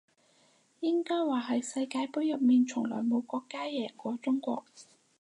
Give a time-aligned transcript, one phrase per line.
[0.79, 4.65] 應該話係世界盃入面從來冇國家贏過中國